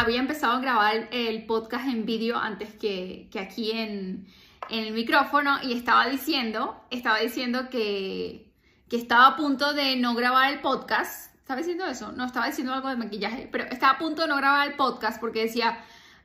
[0.00, 4.26] había empezado a grabar el podcast en vídeo antes que, aquí en,
[4.68, 8.46] el micrófono y estaba diciendo, estaba diciendo que
[8.90, 11.34] estaba a punto de no grabar el podcast.
[11.36, 12.10] ¿Estaba diciendo eso?
[12.10, 15.20] No, estaba diciendo algo de maquillaje, pero estaba a punto de no grabar el podcast
[15.20, 15.78] porque decía,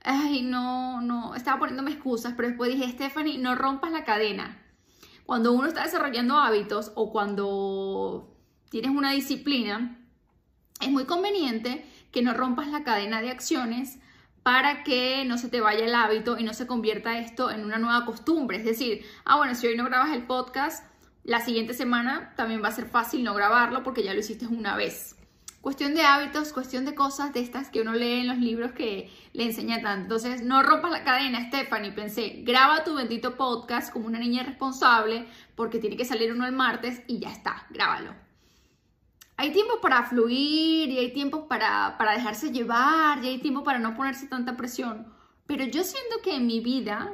[0.03, 4.57] ay, no, no, estaba poniéndome excusas, pero después dije, Stephanie, no rompas la cadena.
[5.27, 8.35] Cuando uno está desarrollando hábitos o cuando
[8.69, 9.99] tienes una disciplina,
[10.79, 13.99] es muy conveniente que no rompas la cadena de acciones
[14.43, 17.77] para que no se te vaya el hábito y no se convierta esto en una
[17.77, 18.57] nueva costumbre.
[18.57, 20.85] Es decir, ah, bueno, si hoy no grabas el podcast,
[21.23, 24.75] la siguiente semana también va a ser fácil no grabarlo porque ya lo hiciste una
[24.75, 25.15] vez.
[25.61, 29.11] Cuestión de hábitos, cuestión de cosas de estas que uno lee en los libros que
[29.33, 30.15] le enseña tanto.
[30.15, 31.91] Entonces, no rompas la cadena, Stephanie.
[31.91, 36.53] Pensé, graba tu bendito podcast como una niña responsable porque tiene que salir uno el
[36.53, 38.30] martes y ya está, grábalo
[39.41, 43.95] hay tiempos para fluir y hay tiempos para, dejarse llevar y hay tiempo para no
[43.95, 45.11] ponerse tanta presión.
[45.47, 47.11] Pero yo siento que en mi vida,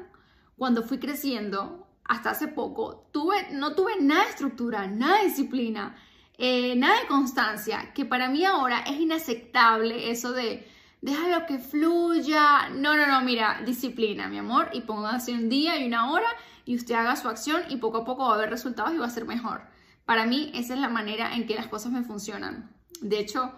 [0.58, 5.96] cuando fui creciendo, hasta hace poco, tuve, no tuve nada de estructura, nada de disciplina,
[6.38, 10.68] eh, nada de constancia, que para mí ahora es inaceptable eso de
[11.02, 12.68] déjalo que fluya.
[12.72, 16.28] No, no, no, mira, disciplina, mi amor, y póngase un día y una hora
[16.66, 19.06] y usted haga su acción y poco a poco va a haber resultados y va
[19.06, 19.77] a ser mejor.
[20.08, 22.74] Para mí esa es la manera en que las cosas me funcionan.
[23.02, 23.52] De hecho,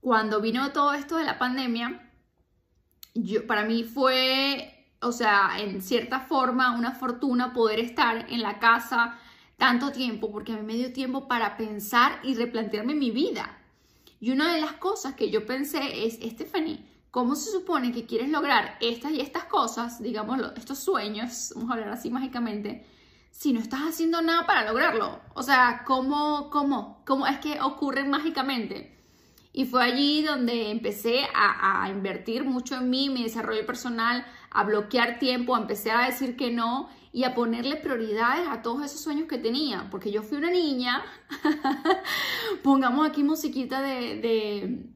[0.00, 2.10] cuando vino todo esto de la pandemia,
[3.14, 8.58] yo, para mí fue, o sea, en cierta forma una fortuna poder estar en la
[8.58, 9.18] casa
[9.58, 13.58] tanto tiempo, porque a mí me dio tiempo para pensar y replantearme mi vida.
[14.18, 18.30] Y una de las cosas que yo pensé es, Stephanie, ¿cómo se supone que quieres
[18.30, 22.86] lograr estas y estas cosas, digamos, estos sueños, vamos a hablar así mágicamente,
[23.32, 25.18] si no estás haciendo nada para lograrlo?
[25.34, 28.96] O sea, ¿cómo, cómo, cómo es que ocurren mágicamente?
[29.54, 35.18] Y fue allí donde empecé a, invertir mucho en mí, mi desarrollo personal, a bloquear
[35.18, 39.28] tiempo, a empezar a decir que no y a ponerle prioridades a todos esos sueños
[39.28, 39.88] que tenía.
[39.90, 41.02] Porque yo fui una niña,
[42.62, 44.92] pongamos aquí musiquita de de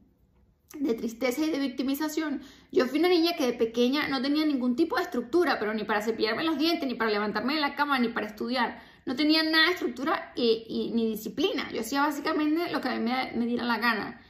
[0.95, 2.41] tristeza y de victimización.
[2.71, 5.83] Yo fui una niña que de pequeña no tenía ningún tipo de estructura, pero ni
[5.83, 8.81] para cepillarme los dientes, ni para levantarme de la cama, ni para estudiar.
[9.05, 11.71] No tenía nada de estructura y, ni disciplina.
[11.71, 14.21] Yo hacía básicamente lo que a mí me, diera la gana.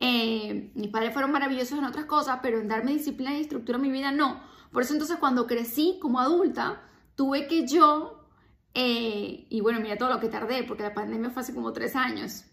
[0.00, 3.80] Eh, mis padres fueron maravillosos en otras cosas, pero en darme disciplina y estructura a
[3.80, 4.42] mi vida no.
[4.72, 6.82] Por eso entonces cuando crecí como adulta,
[7.14, 8.28] tuve que yo,
[8.74, 11.96] eh, y bueno, mira todo lo que tardé, porque la pandemia fue hace como tres
[11.96, 12.44] años,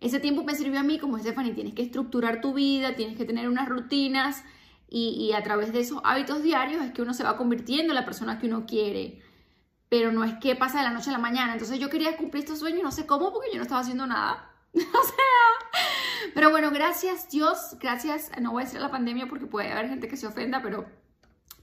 [0.00, 3.24] ese tiempo me sirvió a mí como Stephanie, tienes que estructurar tu vida, tienes que
[3.24, 4.44] tener unas rutinas
[4.88, 8.04] y, a través de esos hábitos diarios es que uno se va convirtiendo en la
[8.04, 9.20] persona que uno quiere.
[9.88, 11.52] Pero no es que pasa de la noche a la mañana.
[11.52, 14.50] Entonces yo quería cumplir estos sueños, no sé cómo, porque yo no estaba haciendo nada.
[14.74, 15.84] o sea,
[16.34, 20.08] pero bueno, gracias Dios, gracias, no voy a decir la pandemia porque puede haber gente
[20.08, 20.86] que se ofenda, pero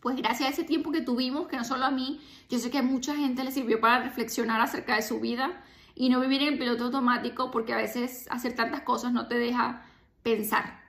[0.02, 2.80] pues gracias a ese tiempo que tuvimos, que no solo a mí, yo sé que
[2.80, 5.64] a mucha gente le sirvió para reflexionar acerca de su vida
[5.96, 9.86] y no vivir en piloto automático porque a veces hacer tantas cosas no te deja
[10.24, 10.82] pensar.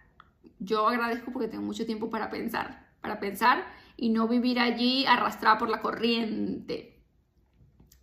[0.59, 3.67] Yo agradezco porque tengo mucho tiempo para pensar, para pensar
[3.97, 7.03] y no vivir allí arrastrada por la corriente.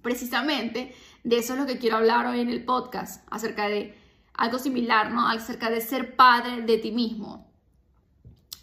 [0.02, 3.96] Precisamente de eso es lo que quiero hablar hoy en el podcast, acerca de
[4.34, 5.28] algo similar, ¿no?
[5.28, 7.52] Acerca de ser padre de ti mismo.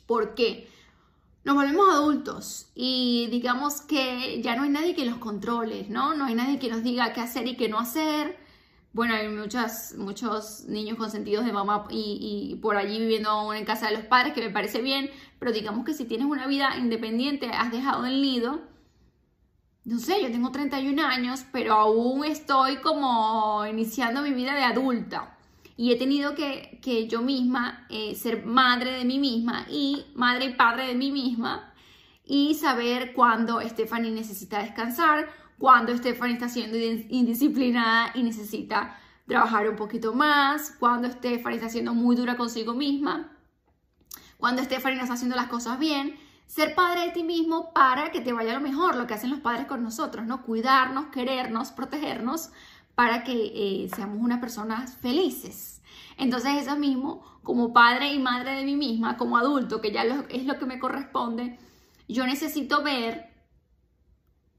[0.06, 0.69] ¿Por qué?
[1.49, 6.15] Nos volvemos adultos y digamos que ya no hay nadie que los controle, ¿no?
[6.15, 8.37] No hay nadie que nos diga qué hacer y qué no hacer.
[8.93, 13.87] Bueno, hay muchas, muchos niños consentidos de mamá y, y por allí viviendo en casa
[13.87, 17.49] de los padres, que me parece bien, pero digamos que si tienes una vida independiente,
[17.49, 18.61] has dejado el nido,
[19.87, 25.38] no sé, yo tengo 31 años, pero aún estoy como iniciando mi vida de adulta
[25.78, 30.55] y he tenido que, yo misma eh, ser madre de mí misma y madre y
[30.55, 31.72] padre de mí misma
[32.25, 39.77] y saber cuándo Stephanie necesita descansar, cuándo Stephanie está siendo indisciplinada y necesita trabajar un
[39.77, 43.31] poquito más, cuándo Stephanie está siendo muy dura consigo misma,
[44.37, 46.19] cuando Stephanie no está haciendo las cosas bien.
[46.47, 49.41] Ser padre de ti mismo para que te vaya lo mejor, lo que hacen los
[49.41, 50.43] padres con nosotros, ¿no?
[50.43, 52.50] Cuidarnos, querernos, protegernos
[52.99, 55.81] para que eh, seamos unas personas felices.
[56.17, 60.45] Entonces eso mismo, como padre y madre de mí misma, como adulto, que ya es
[60.47, 61.61] lo que me corresponde,
[62.09, 63.33] yo necesito ver,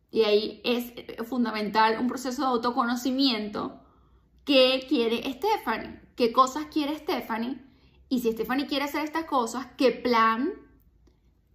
[0.10, 0.94] y ahí es
[1.28, 3.82] fundamental un proceso de autoconocimiento,
[4.46, 7.62] qué quiere Stephanie, qué cosas quiere Stephanie,
[8.08, 10.54] y si Stephanie quiere hacer estas cosas, qué plan,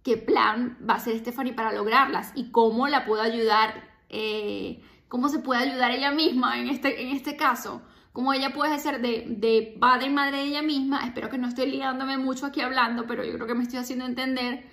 [0.03, 3.95] qué plan va a hacer Stephanie para lograrlas y cómo la puedo ayudar.
[4.09, 7.81] Eh, cómo se puede ayudar ella misma en este, en este caso,
[8.13, 11.05] cómo ella puede ser de, de padre y madre de ella misma.
[11.05, 14.05] Espero que no esté liándome mucho aquí hablando, pero yo creo que me estoy haciendo
[14.05, 14.65] entender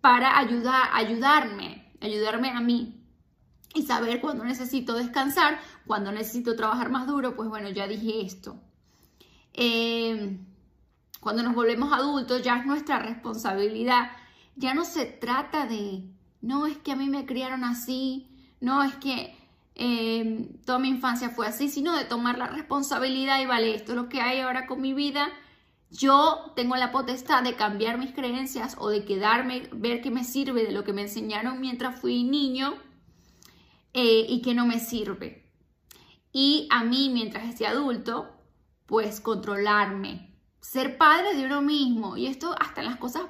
[0.00, 3.04] para ayudar, ayudarme, ayudarme a mí
[3.74, 8.60] y saber cuándo necesito descansar, cuándo necesito trabajar más duro, pues bueno, ya dije esto.
[9.52, 10.38] Eh,
[11.20, 14.10] cuando nos volvemos adultos ya es nuestra responsabilidad.
[14.56, 16.04] Ya no se trata de,
[16.40, 18.28] no es que a mí me criaron así,
[18.60, 19.36] no es que
[19.80, 23.96] eh, toda mi infancia fue así, sino de tomar la responsabilidad y vale, esto es
[23.96, 25.28] lo que hay ahora con mi vida.
[25.90, 30.64] Yo tengo la potestad de cambiar mis creencias o de quedarme, ver qué me sirve
[30.64, 32.74] de lo que me enseñaron mientras fui niño
[33.94, 35.48] eh, y qué no me sirve.
[36.32, 38.28] Y a mí, mientras esté adulto,
[38.84, 42.16] pues controlarme, ser padre de uno mismo.
[42.16, 43.22] Y esto hasta en las cosas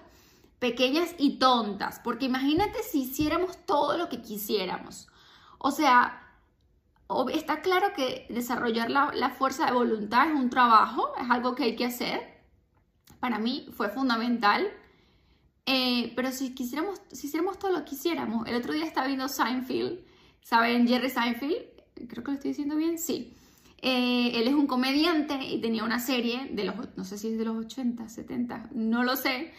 [0.58, 5.08] pequeñas y tontas, porque imagínate si hiciéramos todo lo que quisiéramos.
[5.58, 6.27] O sea,
[7.32, 11.76] está claro que desarrollar la, fuerza de voluntad es un trabajo, es algo que hay
[11.76, 12.20] que hacer.
[13.20, 14.66] Para mí fue fundamental.
[15.66, 19.28] Eh, pero si quisiéramos, si hiciéramos todo lo que quisiéramos, el otro día estaba viendo
[19.28, 20.00] Seinfeld,
[20.40, 21.56] ¿saben Jerry Seinfeld?
[22.08, 23.34] Creo que lo estoy diciendo bien, sí.
[23.80, 27.38] Eh, él es un comediante y tenía una serie de los, no sé si es
[27.38, 29.52] de los 80, 70, no lo sé,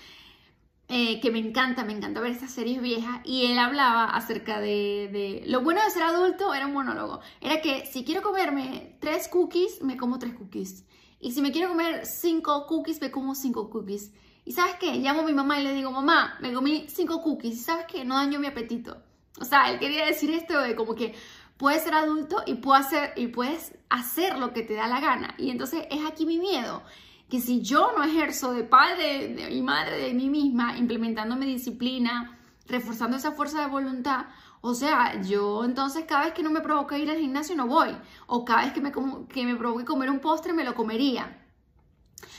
[0.92, 5.44] eh, que me encanta, me encanta ver estas series viejas y él hablaba acerca de,
[5.46, 9.84] Lo bueno de ser adulto era un monólogo, era que si quiero comerme tres cookies,
[9.84, 10.86] me como tres cookies.
[11.20, 14.12] Y si me quiero comer cinco cookies, me como cinco cookies.
[14.46, 14.96] Y ¿sabes qué?
[14.96, 17.56] Llamo a mi mamá y le digo, mamá, me comí cinco cookies.
[17.56, 18.04] ¿Y sabes qué?
[18.04, 18.98] No daño mi apetito.
[19.40, 21.14] O sea, él quería decir esto de como que
[21.58, 25.36] puedes ser adulto y, hacer, y puedes hacer lo que te da la gana.
[25.38, 26.82] Y entonces es aquí mi miedo,
[27.30, 32.38] que si yo no ejerzo de padre y madre de mí misma, implementando mi disciplina,
[32.68, 34.26] reforzando esa fuerza de voluntad,
[34.62, 37.96] o sea, yo entonces cada vez que no me provoca ir al gimnasio no voy.
[38.28, 38.92] O cada vez que me,
[39.30, 41.46] que me provoque comer un postre me lo comería.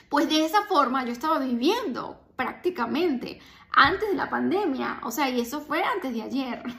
[0.08, 3.40] Pues de esa forma yo estaba viviendo prácticamente
[3.72, 5.00] antes de la pandemia.
[5.04, 6.62] O sea, y eso fue antes de ayer.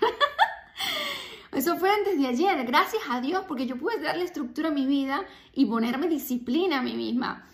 [1.52, 4.86] Eso fue antes de ayer, gracias a Dios, porque yo pude darle estructura a mi
[4.86, 7.46] vida y ponerme disciplina a mí misma.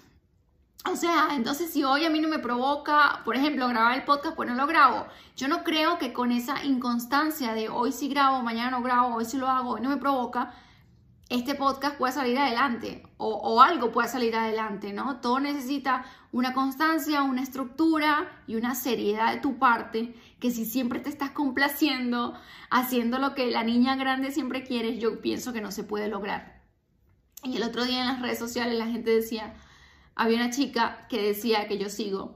[0.85, 4.35] O sea, entonces si hoy a mí no me provoca, por ejemplo, grabar el podcast,
[4.35, 5.07] pues no lo grabo.
[5.35, 9.25] Yo no creo que con esa inconstancia de hoy sí grabo, mañana no grabo, hoy
[9.25, 10.53] sí lo hago, hoy no me provoca,
[11.29, 15.19] este podcast pueda salir adelante o, algo pueda salir adelante, ¿no?
[15.19, 20.99] Todo necesita una constancia, una estructura y una seriedad de tu parte, que si siempre
[20.99, 22.33] te estás complaciendo,
[22.69, 26.61] haciendo lo que la niña grande siempre quiere, yo pienso que no se puede lograr.
[27.43, 29.53] Y el otro día en las redes sociales la gente decía,
[30.17, 32.35] había una chica que decía que yo sigo,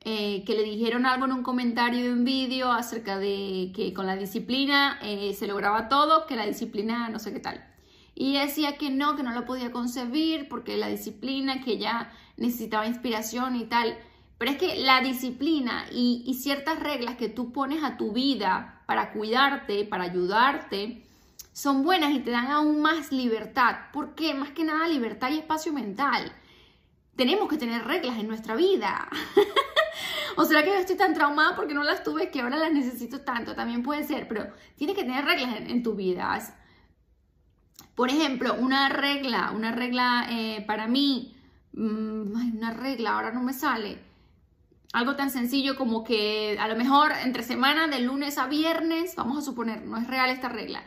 [0.00, 4.06] eh, que le dijeron algo en un comentario de un vídeo acerca de que con
[4.06, 7.64] la disciplina eh, se lograba todo, que la disciplina no sé qué tal.
[8.14, 12.86] Y decía que no, que no lo podía concebir porque la disciplina, que ella necesitaba
[12.86, 13.98] inspiración y tal.
[14.38, 18.82] Pero es que la disciplina y, y ciertas reglas que tú pones a tu vida
[18.86, 21.04] para cuidarte, para ayudarte,
[21.52, 23.76] son buenas y te dan aún más libertad.
[23.92, 24.34] ¿Por qué?
[24.34, 26.32] Más que nada libertad y espacio mental.
[27.18, 29.08] Tenemos que tener reglas en nuestra vida.
[30.36, 33.22] ¿O será que yo estoy tan traumada porque no las tuve que ahora las necesito
[33.22, 33.56] tanto?
[33.56, 36.38] También puede ser, pero tienes que tener reglas en, tu vida.
[37.96, 41.36] Por ejemplo, una regla, una regla eh, para mí,
[41.72, 43.98] mm, una regla, ahora no me sale.
[44.92, 49.38] Algo tan sencillo como que a lo mejor entre semana, de lunes a viernes, vamos
[49.38, 50.84] a suponer, no es real esta regla,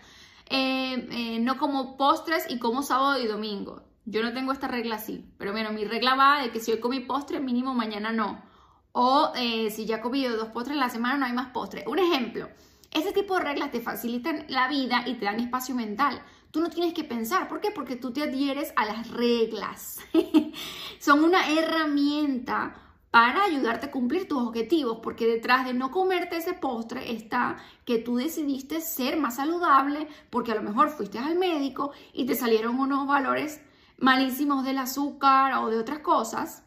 [0.49, 3.90] eh, eh, no como postres y como sábado y domingo.
[4.05, 6.79] Yo no tengo esta regla así, pero bueno, mi regla va de que si hoy
[6.79, 8.43] comí postre, mínimo mañana no.
[8.93, 11.85] O si ya he comido dos postres en la semana, no hay más postres.
[11.87, 12.49] Un ejemplo,
[12.91, 16.21] ese tipo de reglas te facilitan la vida y te dan espacio mental.
[16.51, 17.47] Tú no tienes que pensar.
[17.47, 17.71] ¿Por qué?
[17.71, 19.99] Porque tú te adhieres a las reglas.
[20.99, 22.75] Son una herramienta
[23.11, 27.99] para ayudarte a cumplir tus objetivos, porque detrás de no comerte ese postre está que
[27.99, 32.79] tú decidiste ser más saludable, porque a lo mejor fuiste al médico y te salieron
[32.79, 33.61] unos valores
[34.01, 36.63] malísimos del azúcar o de otras cosas.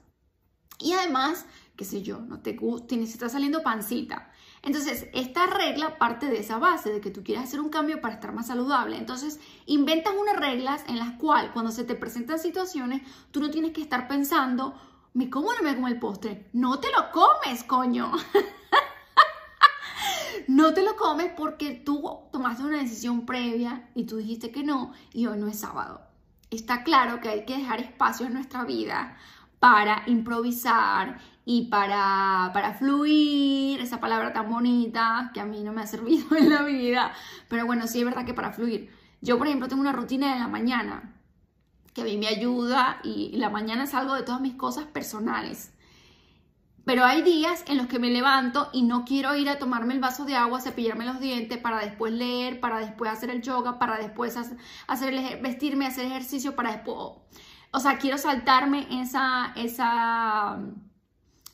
[0.78, 4.30] Y además, qué sé yo, no te gusta, se está saliendo pancita.
[4.62, 8.14] Entonces, esta regla parte de esa base, de que tú quieres hacer un cambio para
[8.14, 8.96] estar más saludable.
[8.96, 13.72] Entonces, inventas unas reglas en las cuales cuando se te presentan situaciones, tú no tienes
[13.72, 14.74] que estar pensando,
[15.12, 16.48] ¿me como no me como el postre?
[16.54, 18.12] No te lo comes, coño.
[20.48, 24.92] no te lo comes porque tú tomaste una decisión previa y tú dijiste que no
[25.12, 26.13] y hoy no es sábado.
[26.54, 29.16] Está claro que hay que dejar espacio en nuestra vida
[29.58, 35.82] para improvisar y para, para fluir, esa palabra tan bonita que a mí no me
[35.82, 37.12] ha servido en la vida,
[37.48, 38.90] pero bueno, sí es verdad que para fluir.
[39.20, 41.14] Yo, por ejemplo, tengo una rutina de la mañana
[41.92, 45.73] que a mí me ayuda y la mañana salgo de todas mis cosas personales.
[46.84, 50.00] Pero hay días en los que me levanto y no quiero ir a tomarme el
[50.00, 53.96] vaso de agua, cepillarme los dientes para después leer, para después hacer el yoga, para
[53.96, 54.36] después
[54.86, 56.96] hacer vestirme, hacer ejercicio, para después...
[57.72, 60.60] O sea, quiero saltarme esa, esa,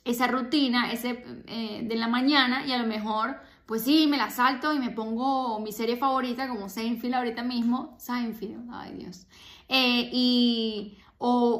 [0.04, 4.30] esa rutina ese, eh, de la mañana y a lo mejor, pues sí, me la
[4.30, 7.96] salto y me pongo mi serie favorita como Seinfeld ahorita mismo.
[7.98, 9.26] Seinfeld, ay Dios.
[9.68, 10.98] Eh, y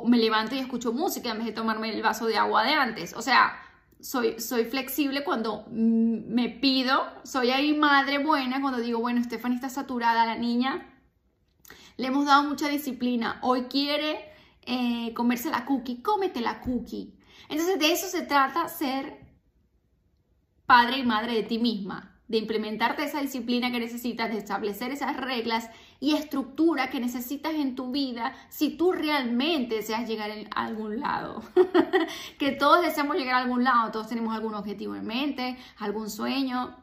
[0.07, 3.15] me levanto y escucho música en vez de tomarme el vaso de agua de antes.
[3.15, 3.61] O sea,
[4.01, 9.69] soy, soy flexible cuando me pido, soy ahí madre buena cuando digo, bueno, Stephanie está
[9.69, 10.87] saturada, la niña,
[11.97, 17.19] le hemos dado mucha disciplina, hoy quiere eh, comerse la cookie, cómete la cookie.
[17.49, 19.19] Entonces de eso se trata ser
[20.67, 25.17] padre y madre de ti misma de implementarte esa disciplina que necesitas, de establecer esas
[25.17, 25.69] reglas
[25.99, 31.43] y estructura que necesitas en tu vida si tú realmente deseas llegar a algún lado.
[32.39, 36.77] que todos deseamos llegar a algún lado, todos tenemos algún objetivo en mente, algún sueño,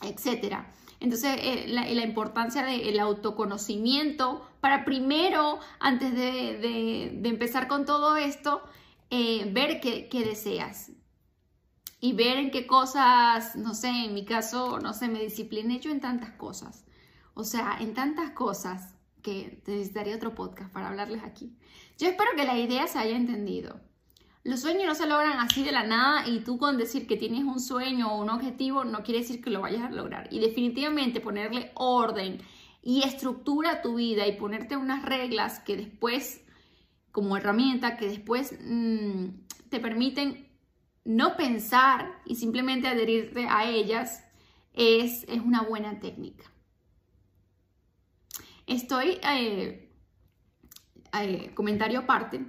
[0.00, 0.58] etc.
[1.00, 8.62] Entonces, eh, la, importancia del autoconocimiento para primero, antes de, empezar con todo esto,
[9.10, 10.92] eh, ver qué deseas,
[12.04, 15.92] y ver en qué cosas, no sé, en mi caso, no sé, me discipliné yo
[15.92, 16.84] en tantas cosas.
[17.34, 21.56] O sea, en tantas cosas que necesitaría otro podcast para hablarles aquí.
[21.98, 23.80] Yo espero que la idea se haya entendido.
[24.42, 27.44] Los sueños no se logran así de la nada y tú con decir que tienes
[27.44, 30.26] un sueño o un objetivo no quiere decir que lo vayas a lograr.
[30.32, 32.40] Y definitivamente ponerle orden
[32.82, 36.42] y estructura a tu vida y ponerte unas reglas que después,
[37.12, 39.26] como herramienta, que después mm,
[39.70, 40.51] te permiten
[41.04, 44.24] no pensar y simplemente adherirte a ellas
[44.72, 46.44] es, es una buena técnica.
[48.66, 49.90] Estoy, eh,
[51.20, 52.46] eh, comentario aparte,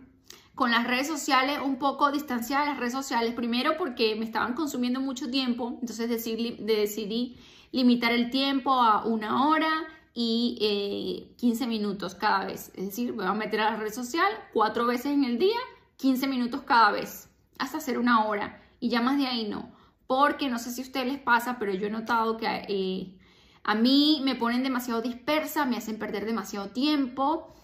[0.56, 4.54] con las redes sociales un poco distanciada de las redes sociales, primero porque me estaban
[4.54, 7.38] consumiendo mucho tiempo, entonces decidí, decidí
[7.72, 9.72] limitar el tiempo a una hora
[10.14, 12.72] y 15 eh, minutos cada vez.
[12.76, 15.58] Es decir, voy a meter a la red social cuatro veces en el día,
[15.98, 19.72] 15 minutos cada vez hasta hacer una hora y ya más de ahí no.
[20.08, 23.18] Porque no sé si a ustedes les pasa, pero yo he notado que eh,
[23.64, 27.56] a mí me ponen demasiado dispersa, me hacen perder demasiado tiempo.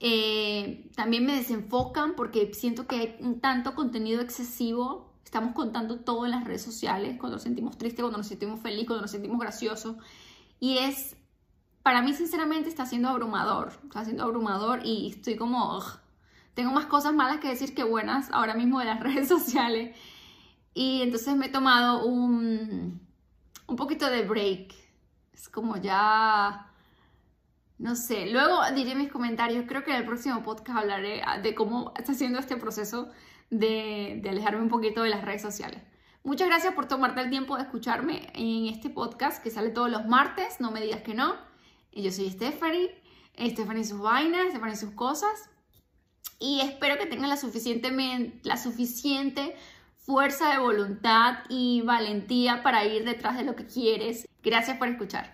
[0.00, 5.14] Eh, también me desenfocan porque siento que hay un tanto contenido excesivo.
[5.24, 8.86] Estamos contando todo en las redes sociales, cuando nos sentimos tristes, cuando nos sentimos felices,
[8.86, 9.96] cuando nos sentimos graciosos.
[10.58, 11.16] Y es,
[11.82, 15.80] para mí sinceramente está siendo abrumador, está siendo abrumador y estoy como,
[16.54, 19.96] tengo más cosas malas que decir que buenas ahora mismo de las redes sociales.
[20.72, 23.00] Y entonces me he tomado un,
[23.66, 24.74] un poquito de break.
[25.32, 26.70] Es como ya...
[27.76, 29.64] No sé, luego diré mis comentarios.
[29.66, 33.10] Creo que en el próximo podcast hablaré de cómo está haciendo este proceso
[33.50, 35.82] de, de alejarme un poquito de las redes sociales.
[36.22, 40.06] Muchas gracias por tomarte el tiempo de escucharme en este podcast que sale todos los
[40.06, 40.60] martes.
[40.60, 41.34] No me digas que no.
[41.92, 42.94] Yo soy Stephanie.
[43.36, 45.50] Stephanie sus vainas, Stephanie sus cosas
[46.38, 47.38] y espero que tengan la,
[48.42, 49.56] la suficiente
[49.98, 54.28] fuerza de voluntad y valentía para ir detrás de lo que quieres.
[54.42, 55.33] Gracias por escuchar.